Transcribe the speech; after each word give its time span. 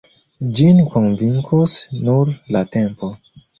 Ĝin 0.59 0.81
konvinkos 0.95 1.77
nur 2.09 2.35
la 2.57 2.67
tempo. 2.81 3.15